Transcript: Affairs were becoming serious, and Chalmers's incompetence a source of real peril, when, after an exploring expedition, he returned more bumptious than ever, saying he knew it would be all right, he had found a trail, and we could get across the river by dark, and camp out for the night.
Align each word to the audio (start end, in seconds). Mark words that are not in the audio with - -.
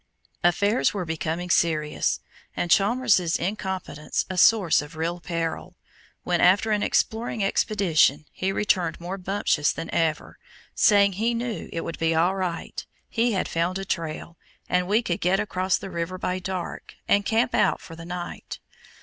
Affairs 0.43 0.95
were 0.95 1.05
becoming 1.05 1.51
serious, 1.51 2.21
and 2.57 2.71
Chalmers's 2.71 3.37
incompetence 3.37 4.25
a 4.31 4.35
source 4.39 4.81
of 4.81 4.95
real 4.95 5.19
peril, 5.19 5.75
when, 6.23 6.41
after 6.41 6.71
an 6.71 6.81
exploring 6.81 7.43
expedition, 7.43 8.25
he 8.31 8.51
returned 8.51 8.99
more 8.99 9.19
bumptious 9.19 9.71
than 9.71 9.93
ever, 9.93 10.39
saying 10.73 11.13
he 11.13 11.35
knew 11.35 11.69
it 11.71 11.81
would 11.81 11.99
be 11.99 12.15
all 12.15 12.35
right, 12.35 12.83
he 13.09 13.33
had 13.33 13.47
found 13.47 13.77
a 13.77 13.85
trail, 13.85 14.39
and 14.67 14.87
we 14.87 15.03
could 15.03 15.21
get 15.21 15.39
across 15.39 15.77
the 15.77 15.91
river 15.91 16.17
by 16.17 16.39
dark, 16.39 16.95
and 17.07 17.23
camp 17.27 17.53
out 17.53 17.79
for 17.79 17.95
the 17.95 18.03
night. 18.03 18.57